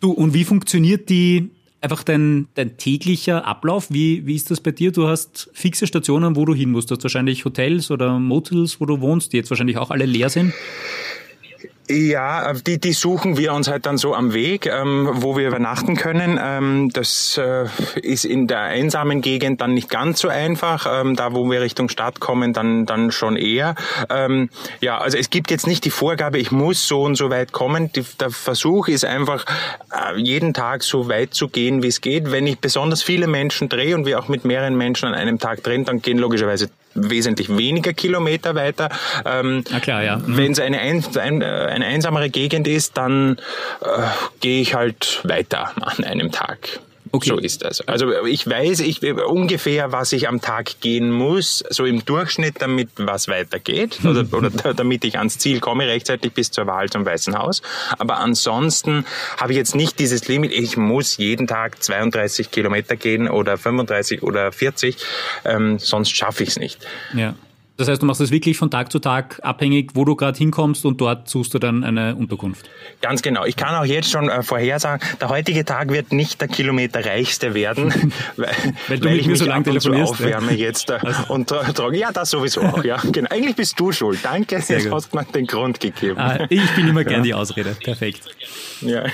[0.00, 3.90] Du, und wie funktioniert die einfach dein, dein täglicher Ablauf?
[3.90, 4.92] Wie, wie ist das bei dir?
[4.92, 6.90] Du hast fixe Stationen, wo du hin musst.
[6.90, 10.30] Du hast wahrscheinlich Hotels oder Motels, wo du wohnst, die jetzt wahrscheinlich auch alle leer
[10.30, 10.52] sind.
[11.90, 15.96] Ja, die, die suchen wir uns halt dann so am Weg, ähm, wo wir übernachten
[15.96, 16.38] können.
[16.40, 17.66] Ähm, das äh,
[18.00, 20.86] ist in der einsamen Gegend dann nicht ganz so einfach.
[20.88, 23.74] Ähm, da, wo wir Richtung Stadt kommen, dann, dann schon eher.
[24.08, 27.50] Ähm, ja, also es gibt jetzt nicht die Vorgabe, ich muss so und so weit
[27.50, 27.90] kommen.
[27.92, 29.44] Die, der Versuch ist einfach,
[29.92, 32.30] äh, jeden Tag so weit zu gehen, wie es geht.
[32.30, 35.64] Wenn ich besonders viele Menschen drehe und wir auch mit mehreren Menschen an einem Tag
[35.64, 38.88] drehen, dann gehen logischerweise wesentlich weniger Kilometer weiter.
[39.24, 40.16] Ähm, Na klar, ja.
[40.16, 40.36] Mhm.
[40.36, 43.38] Wenn es eine, ein, ein, eine einsamere Gegend ist, dann
[43.80, 43.86] äh,
[44.40, 46.80] gehe ich halt weiter an einem Tag.
[47.12, 47.30] Okay.
[47.30, 47.80] So ist das.
[47.88, 52.90] Also ich weiß ich ungefähr, was ich am Tag gehen muss, so im Durchschnitt, damit
[52.96, 57.36] was weitergeht oder, oder damit ich ans Ziel komme rechtzeitig bis zur Wahl zum Weißen
[57.36, 57.62] Haus.
[57.98, 59.04] Aber ansonsten
[59.38, 64.22] habe ich jetzt nicht dieses Limit, ich muss jeden Tag 32 Kilometer gehen oder 35
[64.22, 64.96] oder 40,
[65.44, 66.78] ähm, sonst schaffe ich es nicht.
[67.14, 67.34] Ja.
[67.80, 70.84] Das heißt, du machst das wirklich von Tag zu Tag abhängig, wo du gerade hinkommst
[70.84, 72.68] und dort suchst du dann eine Unterkunft.
[73.00, 73.46] Ganz genau.
[73.46, 78.12] Ich kann auch jetzt schon äh, vorhersagen, der heutige Tag wird nicht der kilometerreichste werden,
[78.36, 78.50] weil,
[78.88, 80.12] weil du weil ich mir so lange telefonierst.
[80.12, 80.66] aufwärme ja.
[80.66, 81.32] jetzt äh, also.
[81.32, 81.96] und trage.
[81.96, 82.84] Ja, das sowieso auch.
[82.84, 83.30] Ja, genau.
[83.30, 84.18] Eigentlich bist du schuld.
[84.22, 86.18] Danke, Sehr jetzt hast du mir den Grund gegeben.
[86.18, 87.74] Ah, ich bin immer gern die Ausrede.
[87.82, 88.20] Perfekt.
[88.82, 89.04] Ja.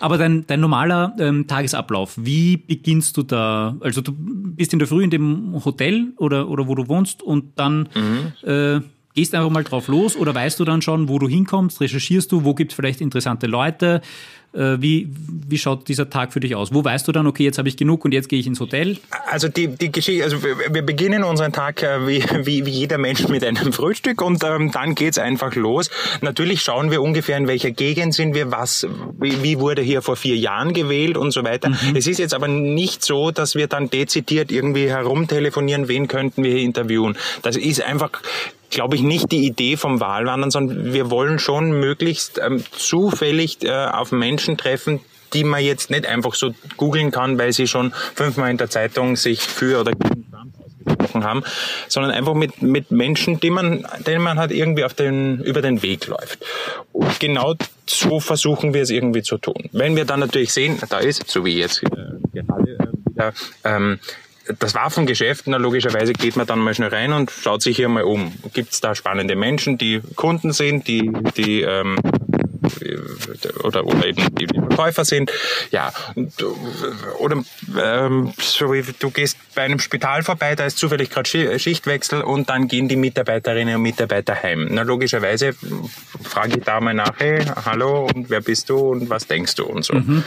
[0.00, 3.76] Aber dein, dein normaler ähm, Tagesablauf, wie beginnst du da?
[3.80, 7.51] Also du bist in der Früh in dem Hotel oder, oder wo du wohnst und
[7.56, 8.32] dann mhm.
[8.48, 8.80] äh,
[9.14, 12.44] gehst einfach mal drauf los oder weißt du dann schon, wo du hinkommst, recherchierst du,
[12.44, 14.00] wo gibt es vielleicht interessante Leute,
[14.54, 15.08] äh, wie,
[15.48, 16.74] wie schaut dieser Tag für dich aus?
[16.74, 18.98] Wo weißt du dann, okay, jetzt habe ich genug und jetzt gehe ich ins Hotel?
[19.30, 22.98] Also die, die Geschichte, also wir, wir beginnen unseren Tag äh, wie, wie, wie jeder
[22.98, 25.90] Mensch mit einem Frühstück und ähm, dann geht's einfach los.
[26.20, 28.86] Natürlich schauen wir ungefähr, in welcher Gegend sind wir, was,
[29.18, 31.70] wie, wie wurde hier vor vier Jahren gewählt und so weiter.
[31.70, 31.96] Mhm.
[31.96, 36.52] Es ist jetzt aber nicht so, dass wir dann dezidiert irgendwie herumtelefonieren, wen könnten wir
[36.52, 37.16] hier interviewen.
[37.42, 38.10] Das ist einfach
[38.72, 43.70] glaube ich, nicht die Idee vom Wahlwandern, sondern wir wollen schon möglichst ähm, zufällig äh,
[43.70, 45.00] auf Menschen treffen,
[45.32, 49.16] die man jetzt nicht einfach so googeln kann, weil sie schon fünfmal in der Zeitung
[49.16, 51.42] sich für oder gegen Trump ausgesprochen haben,
[51.88, 55.82] sondern einfach mit, mit Menschen, die man, denen man halt irgendwie auf den, über den
[55.82, 56.44] Weg läuft.
[56.92, 57.54] Und genau
[57.86, 59.68] so versuchen wir es irgendwie zu tun.
[59.72, 61.86] Wenn wir dann natürlich sehen, da ist, so wie jetzt äh,
[62.32, 63.32] gerade äh, wieder,
[63.64, 63.98] ähm,
[64.58, 68.02] das Waffengeschäft, na logischerweise geht man dann mal schnell rein und schaut sich hier mal
[68.02, 68.32] um.
[68.52, 71.96] Gibt es da spannende Menschen, die Kunden sind, die, die ähm,
[73.62, 75.32] oder, oder eben die Verkäufer sind.
[75.70, 75.92] Ja,
[77.18, 77.42] oder
[77.80, 82.48] ähm, so wie du gehst bei einem Spital vorbei, da ist zufällig gerade Schichtwechsel und
[82.48, 84.68] dann gehen die Mitarbeiterinnen und Mitarbeiter heim.
[84.70, 85.54] Na, logischerweise
[86.22, 89.64] frage ich da mal nach, hey, hallo, und wer bist du und was denkst du
[89.64, 89.94] und so.
[89.94, 90.24] Mhm.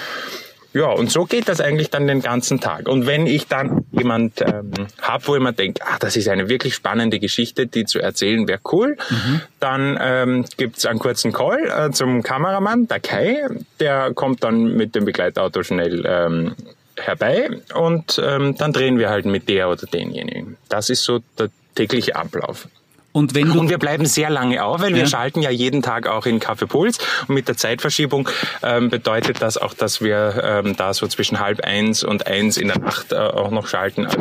[0.75, 2.89] Ja, und so geht das eigentlich dann den ganzen Tag.
[2.89, 6.49] Und wenn ich dann jemand ähm, habe, wo ich mir denke, ah, das ist eine
[6.49, 9.41] wirklich spannende Geschichte, die zu erzählen wäre cool, mhm.
[9.61, 13.47] dann ähm, gibt einen kurzen Call äh, zum Kameramann, der Kai,
[13.79, 16.55] der kommt dann mit dem Begleitauto schnell ähm,
[16.97, 20.57] herbei und ähm, dann drehen wir halt mit der oder denjenigen.
[20.67, 22.67] Das ist so der tägliche Ablauf.
[23.15, 24.97] Und, wenn du und wir bleiben sehr lange auf, weil ja.
[24.97, 26.97] wir schalten ja jeden Tag auch in Kaffee Puls.
[27.29, 28.27] Und mit der Zeitverschiebung
[28.61, 32.67] ähm, bedeutet das auch, dass wir ähm, da so zwischen halb eins und eins in
[32.67, 34.05] der Nacht äh, auch noch schalten.
[34.05, 34.17] Also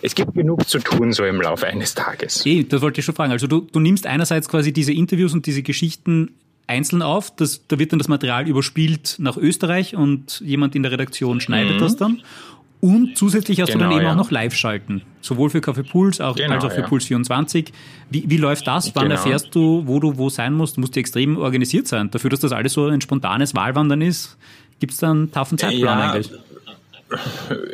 [0.00, 2.46] es gibt genug zu tun so im Laufe eines Tages.
[2.46, 3.30] Eh, das wollte ich schon fragen.
[3.30, 6.30] Also du, du nimmst einerseits quasi diese Interviews und diese Geschichten
[6.66, 7.36] einzeln auf.
[7.36, 11.74] Das, da wird dann das Material überspielt nach Österreich und jemand in der Redaktion schneidet
[11.74, 11.80] mhm.
[11.80, 12.22] das dann.
[12.80, 14.12] Und zusätzlich hast genau, du dann genau, eben ja.
[14.12, 15.02] auch noch Live-Schalten.
[15.20, 16.86] Sowohl für Kaffee Puls auch, genau, als auch für ja.
[16.86, 17.72] Puls 24.
[18.08, 18.94] Wie, wie läuft das?
[18.94, 19.16] Wann genau.
[19.16, 20.76] erfährst du, wo du wo sein musst?
[20.76, 22.10] Du musst extrem organisiert sein.
[22.10, 24.38] Dafür, dass das alles so ein spontanes Wahlwandern ist,
[24.78, 26.32] gibt es da einen taffen Zeitplan ja, eigentlich?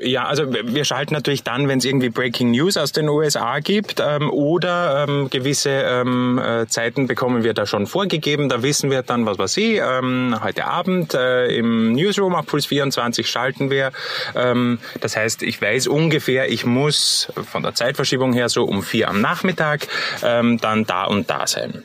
[0.03, 4.01] Ja, also wir schalten natürlich dann, wenn es irgendwie Breaking News aus den USA gibt
[4.01, 8.49] ähm, oder ähm, gewisse ähm, äh, Zeiten bekommen wir da schon vorgegeben.
[8.49, 12.67] Da wissen wir dann, was weiß ich, ähm, heute Abend äh, im Newsroom auf Puls
[12.67, 13.93] 24 schalten wir.
[14.35, 19.09] Ähm, das heißt, ich weiß ungefähr, ich muss von der Zeitverschiebung her so um vier
[19.09, 19.87] am Nachmittag
[20.23, 21.83] ähm, dann da und da sein.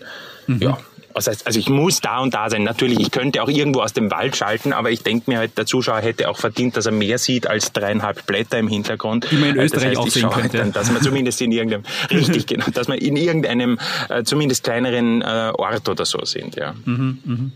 [0.47, 0.61] Mhm.
[0.61, 0.77] Ja.
[1.13, 2.63] Was heißt, also ich muss da und da sein.
[2.63, 5.65] Natürlich, ich könnte auch irgendwo aus dem Wald schalten, aber ich denke mir halt, der
[5.65, 9.27] Zuschauer hätte auch verdient, dass er mehr sieht als dreieinhalb Blätter im Hintergrund.
[9.31, 10.41] Die man in Österreich das heißt, auch sehen könnte.
[10.41, 14.63] Halt dann, dass man zumindest in irgendeinem, richtig, genau, dass man in irgendeinem äh, zumindest
[14.63, 16.73] kleineren äh, Ort oder so sind, ja.
[16.85, 17.51] Mhm, mh.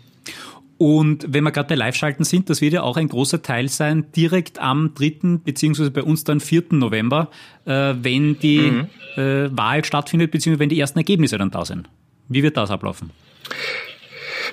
[0.78, 4.08] Und wenn wir gerade bei Live-Schalten sind, das wird ja auch ein großer Teil sein,
[4.14, 5.40] direkt am 3.
[5.44, 6.64] beziehungsweise bei uns dann 4.
[6.72, 7.30] November,
[7.66, 8.88] äh, wenn die mhm.
[9.16, 11.88] äh, Wahl stattfindet, beziehungsweise wenn die ersten Ergebnisse dann da sind.
[12.28, 13.12] Wie wird das ablaufen?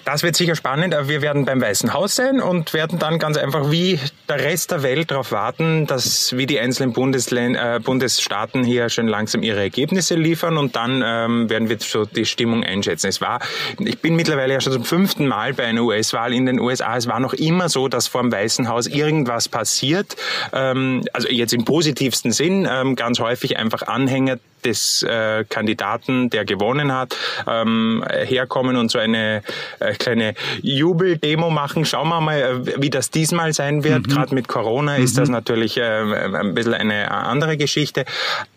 [0.05, 0.95] Das wird sicher spannend.
[1.07, 4.83] Wir werden beim Weißen Haus sein und werden dann ganz einfach wie der Rest der
[4.83, 10.17] Welt darauf warten, dass wie die einzelnen Bundesländ äh, Bundesstaaten hier schon langsam ihre Ergebnisse
[10.17, 13.09] liefern und dann ähm, werden wir so die Stimmung einschätzen.
[13.09, 13.41] Es war,
[13.79, 16.97] ich bin mittlerweile ja schon zum fünften Mal bei einer US-Wahl in den USA.
[16.97, 20.17] Es war noch immer so, dass vor dem Weißen Haus irgendwas passiert.
[20.53, 26.45] Ähm, also jetzt im positivsten Sinn, ähm, ganz häufig einfach Anhänger des äh, Kandidaten, der
[26.45, 29.43] gewonnen hat, ähm, herkommen und so eine
[29.81, 31.85] äh, kleine Jubeldemo machen.
[31.85, 34.07] Schauen wir mal, äh, wie das diesmal sein wird.
[34.07, 34.11] Mhm.
[34.11, 35.05] Gerade mit Corona mhm.
[35.05, 35.35] ist das mhm.
[35.35, 38.05] natürlich äh, ein bisschen eine andere Geschichte.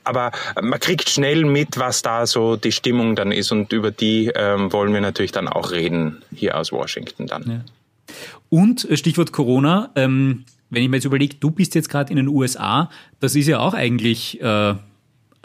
[0.03, 4.31] Aber man kriegt schnell mit, was da so die Stimmung dann ist und über die
[4.35, 7.43] ähm, wollen wir natürlich dann auch reden hier aus Washington dann.
[7.47, 8.15] Ja.
[8.49, 9.91] Und äh, Stichwort Corona.
[9.95, 12.89] Ähm, wenn ich mir jetzt überlege, du bist jetzt gerade in den USA,
[13.19, 14.75] das ist ja auch eigentlich äh,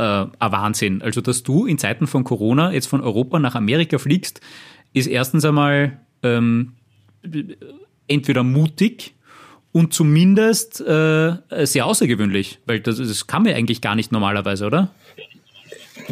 [0.01, 1.03] äh, ein Wahnsinn.
[1.03, 4.41] Also, dass du in Zeiten von Corona jetzt von Europa nach Amerika fliegst,
[4.93, 6.73] ist erstens einmal ähm,
[8.09, 9.15] entweder mutig
[9.73, 14.91] und zumindest äh, sehr außergewöhnlich, weil das, das kann man eigentlich gar nicht normalerweise, oder?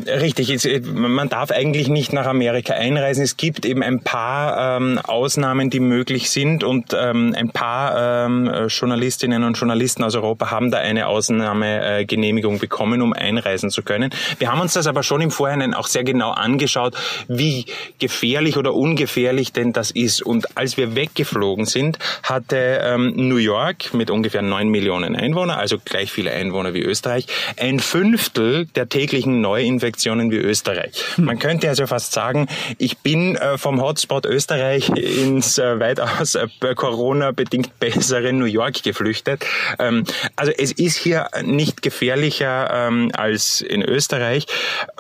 [0.07, 3.23] Richtig, äh, man darf eigentlich nicht nach Amerika einreisen.
[3.23, 8.51] Es gibt eben ein paar ähm, Ausnahmen, die möglich sind und ähm, ein paar ähm,
[8.69, 14.11] Journalistinnen und Journalisten aus Europa haben da eine Ausnahmegenehmigung äh, bekommen, um einreisen zu können.
[14.39, 16.95] Wir haben uns das aber schon im Vorhinein auch sehr genau angeschaut,
[17.29, 17.67] wie
[17.99, 20.23] gefährlich oder ungefährlich denn das ist.
[20.23, 25.79] Und als wir weggeflogen sind, hatte ähm, New York mit ungefähr neun Millionen Einwohnern, also
[25.85, 31.03] gleich viele Einwohner wie Österreich, ein Fünftel der täglichen Neuinfektionen Infektionen wie Österreich.
[31.17, 32.47] Man könnte also fast sagen,
[32.77, 39.47] ich bin äh, vom Hotspot Österreich ins äh, weitaus äh, Corona-bedingt bessere New York geflüchtet.
[39.79, 40.05] Ähm,
[40.37, 44.47] also es ist hier nicht gefährlicher ähm, als in Österreich.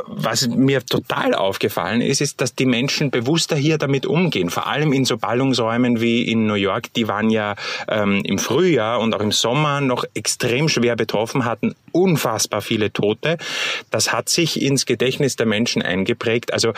[0.06, 4.48] Was mir total aufgefallen ist, ist, dass die Menschen bewusster hier damit umgehen.
[4.48, 7.56] Vor allem in so Ballungsräumen wie in New York, die waren ja
[7.88, 13.36] ähm, im Frühjahr und auch im Sommer noch extrem schwer betroffen, hatten unfassbar viele Tote.
[13.90, 16.52] Das hat sich in ins Gedächtnis der Menschen eingeprägt.
[16.52, 16.72] Also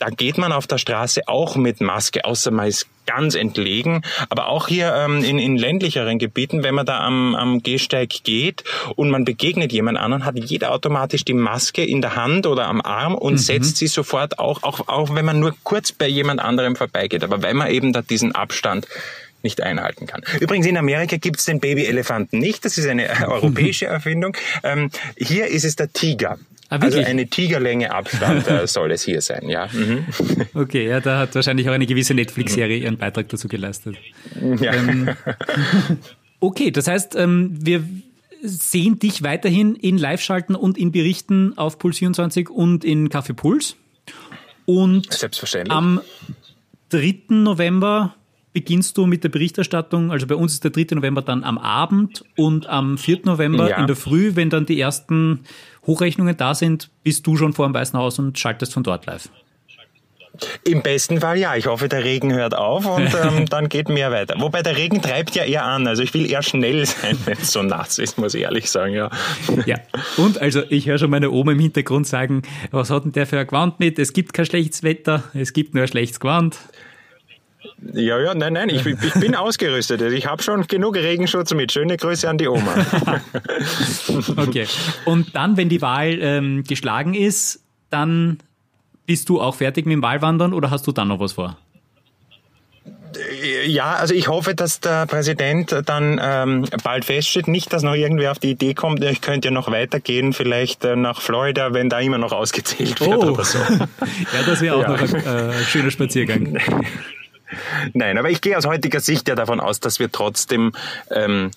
[0.00, 4.02] da geht man auf der Straße auch mit Maske, außer man ist ganz entlegen.
[4.30, 8.64] Aber auch hier ähm, in, in ländlicheren Gebieten, wenn man da am, am Gehsteig geht
[8.96, 12.80] und man begegnet jemand anderen, hat jeder automatisch die Maske in der Hand oder am
[12.80, 13.38] Arm und mhm.
[13.38, 17.22] setzt sie sofort auch, auch, auch wenn man nur kurz bei jemand anderem vorbeigeht.
[17.22, 18.88] Aber weil man eben da diesen Abstand
[19.42, 20.22] nicht einhalten kann.
[20.40, 22.64] Übrigens in Amerika gibt es den Babyelefanten nicht.
[22.64, 24.36] Das ist eine europäische Erfindung.
[24.62, 26.38] Ähm, hier ist es der Tiger.
[26.70, 29.68] Ah, also eine Tigerlänge Abstand äh, soll es hier sein, ja.
[29.72, 30.06] Mhm.
[30.54, 33.96] Okay, ja, da hat wahrscheinlich auch eine gewisse Netflix-Serie ihren Beitrag dazu geleistet.
[34.60, 34.72] Ja.
[34.74, 35.10] Ähm,
[36.40, 37.82] okay, das heißt, ähm, wir
[38.42, 43.74] sehen dich weiterhin in Live-Schalten und in Berichten auf Puls 24 und in Kaffee Puls.
[44.64, 45.76] Und Selbstverständlich.
[45.76, 46.00] am
[46.90, 47.14] 3.
[47.30, 48.14] November
[48.52, 50.96] beginnst du mit der Berichterstattung, also bei uns ist der 3.
[50.96, 53.20] November dann am Abend und am 4.
[53.24, 53.76] November ja.
[53.78, 55.40] in der Früh, wenn dann die ersten
[55.86, 59.28] Hochrechnungen da sind, bist du schon vor dem Weißen Haus und schaltest von dort live.
[60.64, 61.56] Im besten Fall ja.
[61.56, 64.36] Ich hoffe, der Regen hört auf und ähm, dann geht mehr weiter.
[64.38, 65.86] Wobei der Regen treibt ja eher an.
[65.86, 68.94] Also ich will eher schnell sein, wenn es so nass ist, muss ich ehrlich sagen,
[68.94, 69.10] ja.
[69.66, 69.76] Ja,
[70.16, 73.38] und also ich höre schon meine Oma im Hintergrund sagen, was hat denn der für
[73.38, 73.98] ein Gewand mit?
[73.98, 76.58] Es gibt kein schlechtes Wetter, es gibt nur ein schlechtes Gewand.
[77.94, 80.02] Ja, ja, nein, nein, ich, ich bin ausgerüstet.
[80.02, 81.72] Ich habe schon genug Regenschutz mit.
[81.72, 82.74] Schöne Grüße an die Oma.
[84.36, 84.66] okay.
[85.06, 88.38] Und dann, wenn die Wahl ähm, geschlagen ist, dann
[89.06, 91.56] bist du auch fertig mit dem Wahlwandern oder hast du dann noch was vor?
[93.66, 97.48] Ja, also ich hoffe, dass der Präsident dann ähm, bald feststeht.
[97.48, 100.96] Nicht, dass noch irgendwer auf die Idee kommt, ich könnte ja noch weitergehen, vielleicht äh,
[100.96, 103.32] nach Florida, wenn da immer noch ausgezählt wird oh.
[103.32, 103.58] oder so.
[103.68, 104.88] ja, das wäre auch ja.
[104.90, 106.58] noch ein äh, schöner Spaziergang.
[107.92, 110.72] Nein, aber ich gehe aus heutiger Sicht ja davon aus, dass wir trotzdem
[111.10, 111.50] ähm,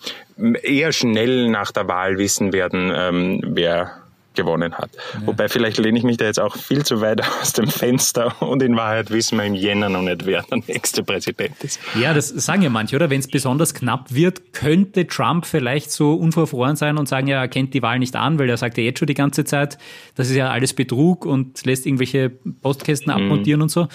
[0.61, 4.03] eher schnell nach der Wahl wissen werden, ähm, wer
[4.35, 4.89] gewonnen hat.
[5.13, 5.27] Ja.
[5.27, 8.61] Wobei vielleicht lehne ich mich da jetzt auch viel zu weit aus dem Fenster und
[8.63, 11.79] in Wahrheit wissen wir im Jänner noch nicht, wer der nächste Präsident ist.
[11.99, 13.09] Ja, das sagen ja manche, oder?
[13.09, 17.47] Wenn es besonders knapp wird, könnte Trump vielleicht so unverfroren sein und sagen, ja, er
[17.47, 19.77] kennt die Wahl nicht an, weil er sagt ja jetzt schon die ganze Zeit,
[20.15, 23.21] das ist ja alles Betrug und lässt irgendwelche Postkästen mhm.
[23.21, 23.87] abmontieren und so.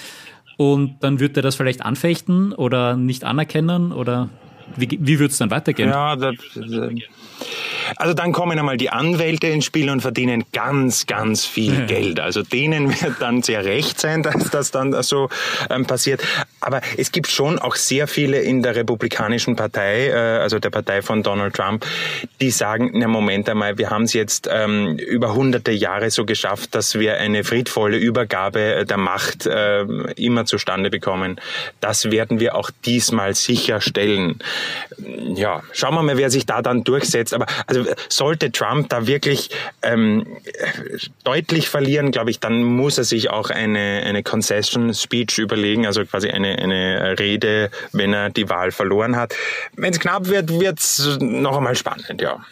[0.58, 4.28] Und dann wird er das vielleicht anfechten oder nicht anerkennen oder
[4.76, 5.88] wie, wie wird es dann weitergehen?
[5.88, 6.34] Ja, das,
[7.96, 12.20] also dann kommen einmal die Anwälte ins Spiel und verdienen ganz, ganz viel Geld.
[12.20, 15.28] Also denen wird dann sehr recht sein, dass das dann so
[15.70, 16.22] ähm, passiert.
[16.60, 21.02] Aber es gibt schon auch sehr viele in der Republikanischen Partei, äh, also der Partei
[21.02, 21.86] von Donald Trump,
[22.40, 26.74] die sagen, na Moment einmal, wir haben es jetzt ähm, über hunderte Jahre so geschafft,
[26.74, 29.82] dass wir eine friedvolle Übergabe der Macht äh,
[30.16, 31.40] immer zustande bekommen.
[31.80, 34.38] Das werden wir auch diesmal sicherstellen.
[35.34, 37.34] Ja, schauen wir mal, wer sich da dann durchsetzt.
[37.34, 37.77] Aber also
[38.08, 39.50] sollte Trump da wirklich
[39.82, 40.26] ähm,
[41.24, 46.04] deutlich verlieren, glaube ich, dann muss er sich auch eine, eine Concession Speech überlegen, also
[46.04, 49.34] quasi eine, eine Rede, wenn er die Wahl verloren hat.
[49.76, 52.44] Wenn es knapp wird, wird es noch einmal spannend, ja.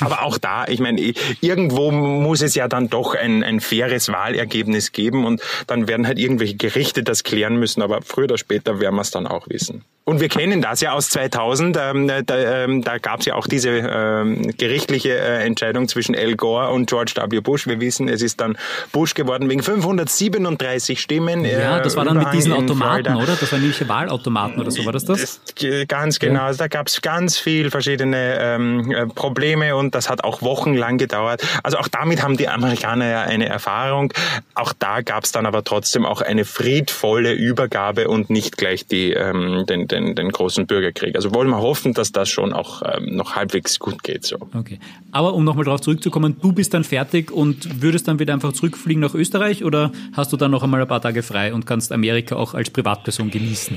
[0.00, 1.00] Aber auch da, ich meine,
[1.40, 6.18] irgendwo muss es ja dann doch ein, ein faires Wahlergebnis geben und dann werden halt
[6.18, 9.84] irgendwelche Gerichte das klären müssen, aber früher oder später werden wir es dann auch wissen.
[10.10, 11.78] Und wir kennen das ja aus 2000.
[11.80, 16.34] Ähm, da ähm, da gab es ja auch diese ähm, gerichtliche äh, Entscheidung zwischen Al
[16.34, 17.38] Gore und George W.
[17.38, 17.68] Bush.
[17.68, 18.58] Wir wissen, es ist dann
[18.90, 21.44] Bush geworden wegen 537 Stimmen.
[21.44, 23.22] Äh, ja, das war dann mit diesen Automaten, Florida.
[23.22, 23.36] oder?
[23.36, 25.40] Das waren nämlich Wahlautomaten oder so, war das das?
[25.86, 26.48] ganz genau.
[26.48, 26.54] Ja.
[26.54, 31.46] Da gab es ganz viel verschiedene ähm, äh, Probleme und das hat auch wochenlang gedauert.
[31.62, 34.12] Also auch damit haben die Amerikaner ja eine Erfahrung.
[34.56, 39.12] Auch da gab es dann aber trotzdem auch eine friedvolle Übergabe und nicht gleich die,
[39.12, 41.16] ähm, den, den den, den großen Bürgerkrieg.
[41.16, 44.24] Also wollen wir hoffen, dass das schon auch ähm, noch halbwegs gut geht.
[44.24, 44.36] So.
[44.54, 44.78] Okay.
[45.12, 49.00] Aber um nochmal darauf zurückzukommen, du bist dann fertig und würdest dann wieder einfach zurückfliegen
[49.00, 52.36] nach Österreich oder hast du dann noch einmal ein paar Tage frei und kannst Amerika
[52.36, 53.76] auch als Privatperson genießen?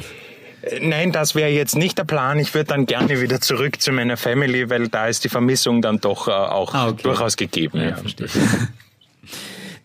[0.62, 2.40] Äh, nein, das wäre jetzt nicht der Plan.
[2.40, 6.00] Ich würde dann gerne wieder zurück zu meiner Family, weil da ist die Vermissung dann
[6.00, 7.04] doch äh, auch ah, okay.
[7.04, 7.80] durchaus gegeben.
[7.80, 7.96] Ja, ja.
[7.96, 8.28] verstehe.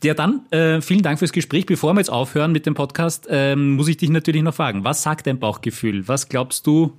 [0.05, 1.67] Ja, dann äh, vielen Dank fürs Gespräch.
[1.67, 5.03] Bevor wir jetzt aufhören mit dem Podcast, ähm, muss ich dich natürlich noch fragen, was
[5.03, 6.07] sagt dein Bauchgefühl?
[6.07, 6.93] Was glaubst du,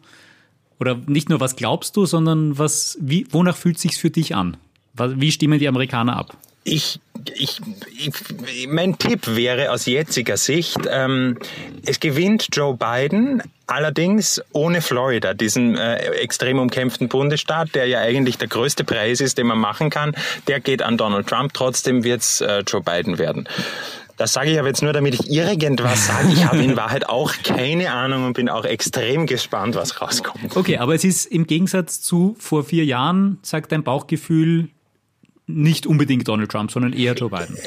[0.80, 4.58] oder nicht nur was glaubst du, sondern was, wie, wonach fühlt sich's für dich an?
[4.94, 6.36] Wie stimmen die Amerikaner ab?
[6.64, 7.00] Ich,
[7.36, 7.62] ich,
[7.98, 11.38] ich, mein Tipp wäre aus jetziger Sicht, ähm,
[11.86, 18.38] es gewinnt Joe Biden, allerdings ohne Florida, diesen äh, extrem umkämpften Bundesstaat, der ja eigentlich
[18.38, 20.16] der größte Preis ist, den man machen kann.
[20.48, 23.48] Der geht an Donald Trump, trotzdem wird's äh, Joe Biden werden.
[24.20, 26.28] Das sage ich aber jetzt nur, damit ich irgendwas sage.
[26.34, 30.58] Ich habe in Wahrheit auch keine Ahnung und bin auch extrem gespannt, was rauskommt.
[30.58, 34.68] Okay, aber es ist im Gegensatz zu vor vier Jahren, sagt dein Bauchgefühl,
[35.50, 37.58] nicht unbedingt Donald Trump, sondern eher Joe Biden.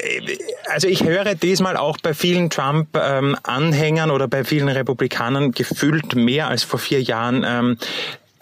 [0.71, 6.63] Also ich höre diesmal auch bei vielen Trump-Anhängern oder bei vielen Republikanern gefühlt mehr als
[6.63, 7.77] vor vier Jahren, ähm,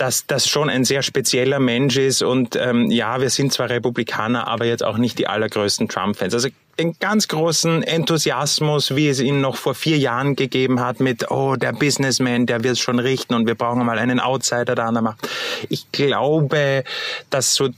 [0.01, 4.47] dass das schon ein sehr spezieller Mensch ist und ähm, ja, wir sind zwar Republikaner,
[4.47, 6.33] aber jetzt auch nicht die allergrößten Trump-Fans.
[6.33, 11.29] Also den ganz großen Enthusiasmus, wie es ihn noch vor vier Jahren gegeben hat, mit,
[11.29, 14.87] oh, der Businessman, der wird es schon richten und wir brauchen mal einen Outsider da
[14.87, 15.29] an der Macht.
[15.69, 16.83] Ich glaube,
[17.29, 17.69] dass so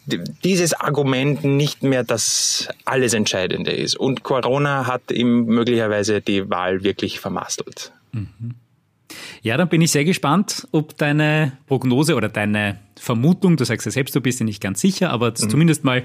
[0.45, 3.97] dieses Argument nicht mehr das alles Entscheidende ist.
[3.97, 7.91] Und Corona hat ihm möglicherweise die Wahl wirklich vermasselt.
[8.13, 8.55] Mhm.
[9.41, 13.91] Ja, dann bin ich sehr gespannt, ob deine Prognose oder deine Vermutung, du sagst ja
[13.91, 15.49] selbst, du bist dir nicht ganz sicher, aber mhm.
[15.49, 16.03] zumindest mal,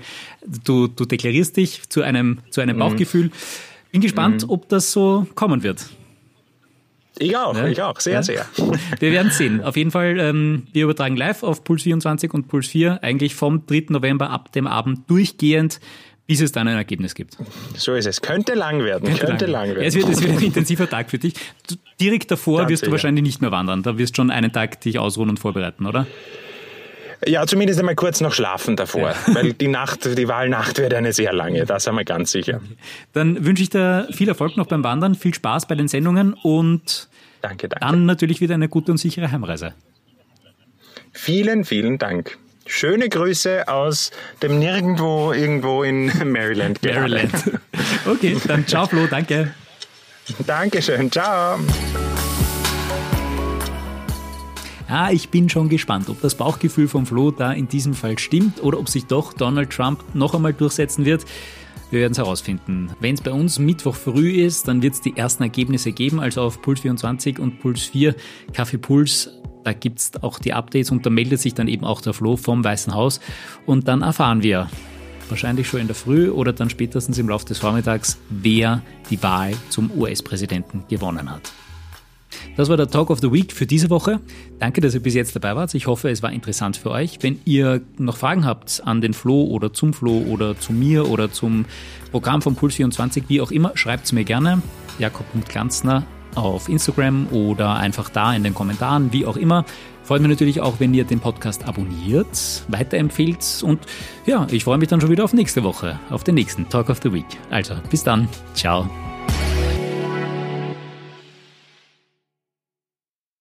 [0.64, 2.80] du, du deklarierst dich zu einem, zu einem mhm.
[2.80, 3.30] Bauchgefühl.
[3.92, 4.50] Bin gespannt, mhm.
[4.50, 5.86] ob das so kommen wird.
[7.18, 7.66] Ich auch, ja?
[7.66, 8.22] ich auch, sehr, ja?
[8.22, 8.46] sehr.
[9.00, 9.62] Wir werden sehen.
[9.62, 13.66] Auf jeden Fall, ähm, wir übertragen live auf Puls 24 und Puls 4, eigentlich vom
[13.66, 13.86] 3.
[13.88, 15.80] November ab dem Abend durchgehend
[16.28, 17.38] bis es dann ein Ergebnis gibt.
[17.74, 18.20] So ist es.
[18.20, 19.08] Könnte lang werden.
[19.08, 19.82] Könnte, Könnte lang, lang, werden.
[19.82, 21.32] Ja, es, wird, es wird ein intensiver Tag für dich.
[21.66, 22.90] Du, direkt davor Ganz wirst sicher.
[22.90, 23.82] du wahrscheinlich nicht mehr wandern.
[23.82, 26.06] Da wirst du schon einen Tag dich ausruhen und vorbereiten, oder?
[27.26, 29.34] Ja, zumindest einmal kurz noch schlafen davor, ja.
[29.34, 32.60] weil die Nacht, die Wahlnacht wird eine sehr lange, das sind wir ganz sicher.
[33.12, 37.08] Dann wünsche ich dir viel Erfolg noch beim Wandern, viel Spaß bei den Sendungen und
[37.40, 37.84] danke, danke.
[37.84, 39.74] dann natürlich wieder eine gute und sichere Heimreise.
[41.12, 42.38] Vielen, vielen Dank.
[42.70, 44.10] Schöne Grüße aus
[44.42, 46.82] dem Nirgendwo irgendwo in Maryland.
[46.84, 47.32] Maryland.
[48.06, 49.54] Okay, dann ciao Flo, danke.
[50.46, 51.58] Dankeschön, ciao.
[54.86, 58.62] Ah, ich bin schon gespannt, ob das Bauchgefühl von Flo da in diesem Fall stimmt
[58.62, 61.24] oder ob sich doch Donald Trump noch einmal durchsetzen wird.
[61.90, 62.90] Wir werden es herausfinden.
[63.00, 66.42] Wenn es bei uns Mittwoch früh ist, dann wird es die ersten Ergebnisse geben, also
[66.42, 68.14] auf Puls 24 und Puls 4
[68.52, 69.30] Kaffee Puls.
[69.68, 72.38] Da gibt es auch die Updates und da meldet sich dann eben auch der Flo
[72.38, 73.20] vom Weißen Haus
[73.66, 74.70] und dann erfahren wir
[75.28, 79.52] wahrscheinlich schon in der Früh oder dann spätestens im Laufe des Vormittags, wer die Wahl
[79.68, 81.52] zum US-Präsidenten gewonnen hat.
[82.56, 84.20] Das war der Talk of the Week für diese Woche.
[84.58, 85.74] Danke, dass ihr bis jetzt dabei wart.
[85.74, 87.18] Ich hoffe, es war interessant für euch.
[87.20, 91.30] Wenn ihr noch Fragen habt an den Flo oder zum Flo oder zu mir oder
[91.30, 91.66] zum
[92.10, 94.62] Programm von Puls24, wie auch immer, schreibt es mir gerne.
[94.98, 99.64] Jakob.Glanzner auf Instagram oder einfach da in den Kommentaren, wie auch immer.
[100.02, 103.80] Freut mich natürlich auch, wenn ihr den Podcast abonniert, weiterempfehlt und
[104.24, 107.00] ja, ich freue mich dann schon wieder auf nächste Woche, auf den nächsten Talk of
[107.02, 107.26] the Week.
[107.50, 108.28] Also, bis dann.
[108.54, 108.88] Ciao.